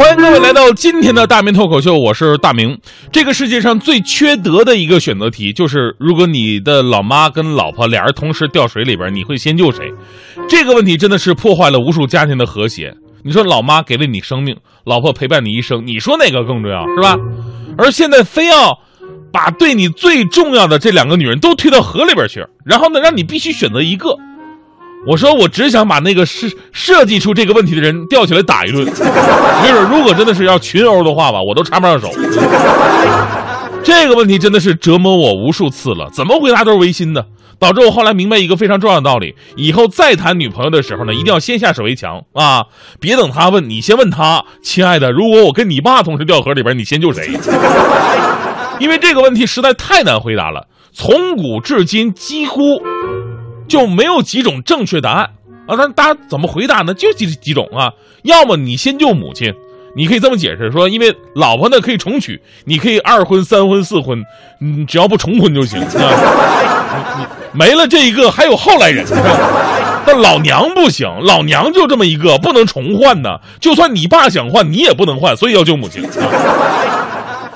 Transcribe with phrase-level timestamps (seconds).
[0.00, 2.78] 欢迎各位来到今天的大明脱口秀，我是大明。
[3.12, 9.92] 这个世界上最缺德的一个选择题，就是如果你的老妈跟老婆俩人同时掉水里边，你会先救谁？
[10.48, 12.94] 这个问题真的是破坏了无数家庭的和谐。
[13.22, 17.18] 你说老妈给了你生命，老婆陪伴你一生，你说哪个更重要，是吧？
[17.76, 18.78] 而现在非要
[19.30, 24.16] 把对你最重要的这两个女人都推到河里边去，然后呢，让你必须选择一个。
[25.06, 28.84] 我说，我只想把那个设设计出这个问题的人吊起来打一顿。
[28.84, 32.10] 没准，如果真的是要群殴的话吧，我都插不上手。
[33.82, 37.24] 这个问题真的是折磨我无数次了，怎么回答都是违心的，
[37.58, 42.66] 导致我后来明白一个非常重要的道理：以后再谈女朋友的时候呢，一定要先下手为强啊，
[43.00, 47.30] 别等他问你先问他，亲爱的，如果我跟你爸同时掉河里边，你先救谁？
[48.78, 52.60] 因为这个问题实在太难回答了，从古至今几乎。
[53.70, 55.30] 就没有几种正确答案
[55.66, 55.76] 啊？
[55.78, 56.92] 那大家怎么回答呢？
[56.92, 57.92] 就几几种啊？
[58.24, 59.54] 要么你先救母亲，
[59.94, 64.22] 你可以这么解释说，因为老婆呢可以重娶，你可以二婚、三婚、四婚，
[64.58, 65.86] 你，只要不重婚就行啊。
[67.52, 69.06] 没了这一个，还有后来人。
[70.04, 73.38] 但老娘不行，老娘就这么一个，不能重换呢。
[73.60, 76.02] 就算你爸想换，你也不能换，所以要救母亲。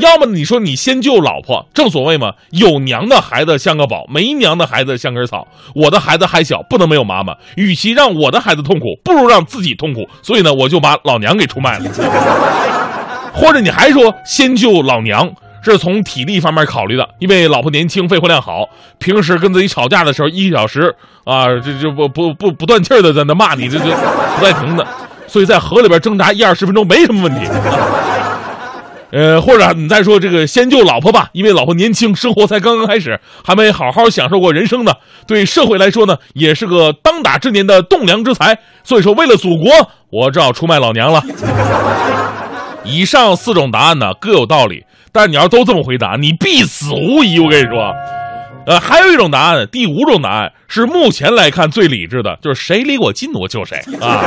[0.00, 5.46] 要么你说你先救老婆，正所谓嘛，有娘的孩子像个宝，没娘的孩子像根草。
[5.74, 7.34] 我的孩子还小，不能没有妈妈。
[7.56, 10.08] 与其让我的孩子痛苦，不如让自己痛苦。
[10.22, 11.90] 所以呢，我就把老娘给出卖了。
[13.32, 15.30] 或者你还说先救老娘，
[15.62, 24.86] 是从体力方面考虑的，因为老婆年轻，肺活量好，平时跟自己吵架的时候，一小时啊，这就不不不不断气的在那骂你，这这不带停的。
[25.26, 27.40] 所以在河里边挣扎一二十分钟没什么问题。
[29.16, 34.92] 呃，或者你再说这个先救老婆吧，因为老婆年轻，生活才刚刚开始，还没好好享受过人生呢。
[35.26, 38.58] 对社会来说呢，也是个当打之年的栋梁之才。
[38.84, 39.70] 所以说，为了祖国，
[40.10, 41.22] 我只好出卖老娘了。
[42.84, 47.38] 以上四种答案呢各有道理，但是你要都这么回答，你必死无疑。
[47.38, 47.94] 我跟你说，
[48.66, 54.22] 呃，还有一种答案，第五种答案是目前来看最理智的，就是谁离我近我救谁啊。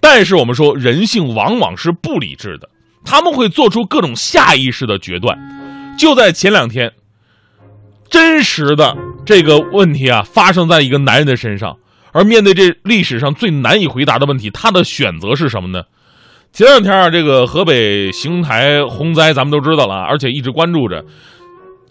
[0.00, 2.68] 但是我们说，人性往往是不理智的。
[3.04, 5.36] 他们会做出各种下意识的决断。
[5.96, 6.92] 就在前两天，
[8.10, 11.76] 真实的这个问题啊，发生在一个男人的身上。
[12.12, 15.82] 而面对这历史上最难以回答的问题，他的选择是什么呢？
[16.52, 21.04] 前两天啊，这个河北邢台洪灾，咱们都知道了，而且一直关注着。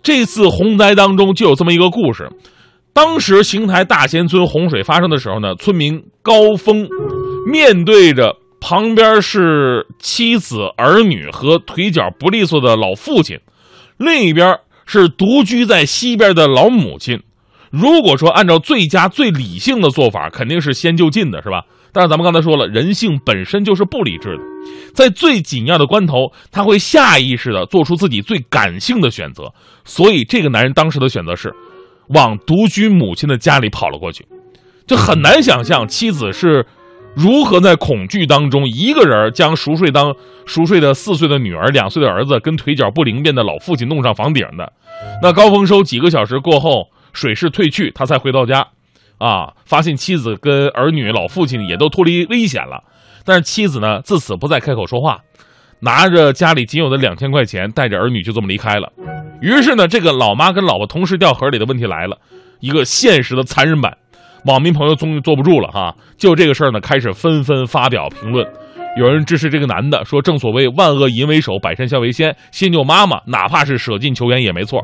[0.01, 2.29] 这次洪灾当中就有这么一个故事：
[2.93, 6.87] 当时邢台大仙村洪水发生的时候呢，村民高峰
[7.45, 8.37] 面对着。
[8.65, 13.41] 旁边是妻子、儿女和腿脚不利索的老父亲，
[13.97, 17.21] 另一边是独居在西边的老母亲。
[17.71, 21.65] 如果说按照最佳、最理性的做法，肯定是先就近的，是吧？
[21.91, 24.43] 但是咱们刚才说了，人性本身就是不理智的，
[24.95, 29.51] 在最紧要的关头，他会下意识的做出自己最感性的选择。
[29.83, 31.53] 所以，这个男人当时的选择是
[32.15, 34.25] 往独居母亲的家里跑了过去。
[34.87, 36.65] 就很难想象妻子是。
[37.15, 40.15] 如何在恐惧当中，一个人将熟睡当
[40.45, 44.73] 熟睡的四岁的女儿、两岁的儿子跟腿脚不灵便的老父亲弄上房顶的？
[45.21, 48.67] 那高丰收几个小时过后，水势退去，他才回到家，
[49.19, 52.83] 啊，发现妻子跟儿女、老父亲也都脱离危险了。
[53.23, 55.21] 但是妻子呢，自此不再开口说话，
[55.81, 58.91] 拿着家里仅有的两千块钱，带着儿女就这么离开了。
[59.39, 62.17] 于是呢，这个老妈跟老婆同时掉河里的问题来了，
[62.59, 63.97] 一个现实的残忍版。
[64.45, 68.45] 网民朋友终于坐不住了哈，就这个事儿呢，开始纷纷发表评论。
[68.95, 74.83] 有人支持这个男的，说正所谓万恶淫为首，百善孝为先，先救妈妈，哪怕是舍近求远也没错。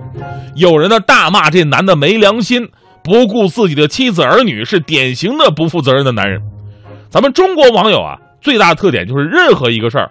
[0.56, 2.68] 有人呢大骂这男的没良心，
[3.04, 6.42] 不顾自己的妻子儿女，是典型的不负责任的男人。
[7.10, 10.10] 咱们中国网友啊，最大的特点就是任何一个事儿，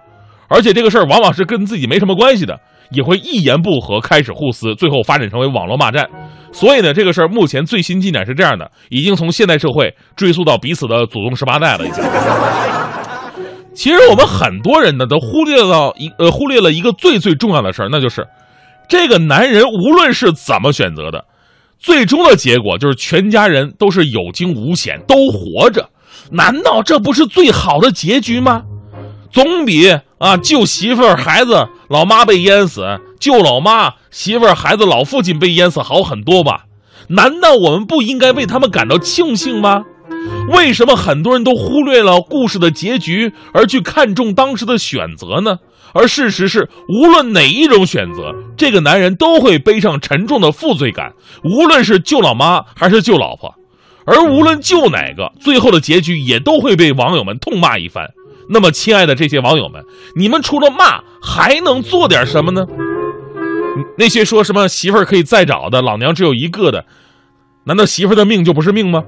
[0.49, 2.59] 而且这个事儿往往是跟自己没什么关系的。
[2.91, 6.09] 也会一言不合开始互撕，最后发展成为网络骂战。
[6.53, 11.87] 所以呢，这个事儿目前最新进展是这样的：已经从现代社会追溯到彼此的祖宗十八代了。
[11.87, 12.03] 已经。
[13.75, 18.27] 其实我们很多人呢都忽略到一呃忽略了一个最最重要的事儿，那就是
[18.89, 21.27] 这个男人无论是怎么选择的，
[21.79, 25.87] 最终的结果就是全家人都是有惊无险，都活着。
[26.33, 28.63] 难道这不是最好的结局吗？
[29.31, 32.83] 总比啊救媳妇儿、孩子、老妈被淹死，
[33.21, 36.65] 救老妈、媳妇儿、孩子、老父亲被淹死好很多吧？
[37.09, 39.85] 难道我们不应该为他们感到庆幸吗？
[40.51, 45.59] 为什么很多人都忽略了故事的结局，而去看重当时的选择呢？
[45.95, 51.13] 而事实是，无论哪一种选择，这个男人都会背上沉重的负罪感。
[51.45, 53.55] 无论是救老妈还是救老婆，
[54.05, 58.07] 而无论救哪个，最后的结局也都会被网友们痛骂一番。
[58.49, 59.85] 那么，亲爱的这些网友们，
[60.17, 62.67] 你们除了骂，还能做点什么呢？
[63.97, 66.85] 那些说什么媳妇儿可以再找的，老娘只有一个的，
[67.65, 69.05] 难道媳妇儿的命就不是命吗？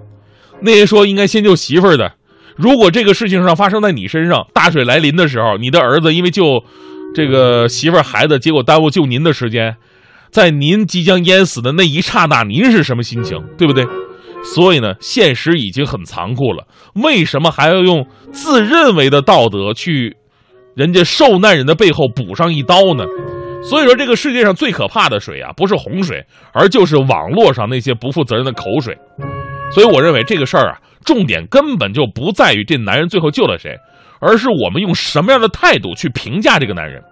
[0.61, 2.13] 那些说应该先救媳妇儿的，
[2.55, 6.63] 如果这个事情上发生在你身上，大水来临的时候，你的儿子因为救
[7.15, 9.77] 这个媳妇儿孩子，结果耽误救您的时间，
[10.31, 13.43] 在您即将淹死的那一刹那，您是什么心情？
[13.57, 13.85] 对不对？
[14.43, 20.17] 所以呢，现实已经很残酷了，为什么还要用自认为的道德去
[20.75, 23.05] 人家受难人的背后补上一刀呢？
[23.63, 28.97] 所以说，这个世界上最可怕的水啊，不是洪水，而就是网络上那些不负责任的口水。
[29.71, 33.77] 所以，我认为这个事儿啊，重点根本就不在于这男人最后救了谁，
[34.19, 37.03] 而是我们用什么样的态度去评价这个男人。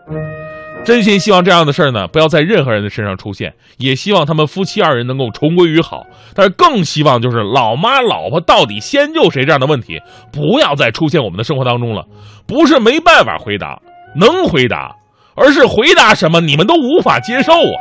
[0.85, 6.03] 真心希望这样的事儿呢，不要在任何人的身上出现，也希望他们夫妻二人能够重归于好。
[6.35, 10.01] 但是更希望就是老妈老婆到底先救谁这样的问题，
[10.33, 12.05] 不要再出现我们的生活当中了。
[12.47, 13.81] 不是没办法回答，
[14.17, 14.95] 能回答。
[15.41, 17.79] 而是回答什么你们都无法接受啊！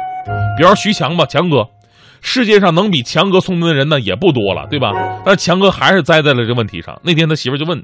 [0.55, 1.65] 比方徐强吧，强哥，
[2.21, 4.91] 世界上能比强哥聪明的人呢也不多了，对吧？
[5.25, 7.01] 但是强哥还是栽在了这问题上。
[7.03, 7.83] 那天他媳妇就问，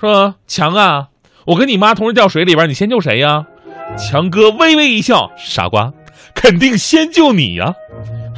[0.00, 1.08] 说：“强啊，
[1.44, 3.44] 我跟你妈同时掉水里边，你先救谁呀？”
[3.96, 5.90] 强哥微微一笑，傻瓜，
[6.34, 7.72] 肯定先救你呀！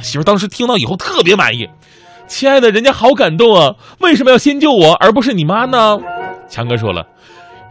[0.01, 1.67] 媳妇当时听到以后特别满意，
[2.27, 3.75] 亲爱的，人家好感动啊！
[3.99, 5.97] 为什么要先救我而不是你妈呢？
[6.49, 7.05] 强哥说了。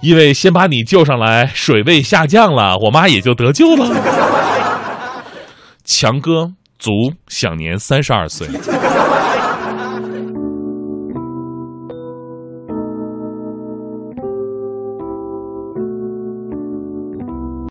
[0.01, 3.89] 因为先把你救上来，水位下降了，我妈也就得救了。
[5.85, 6.91] 强哥卒，
[7.29, 8.49] 享年三十二岁。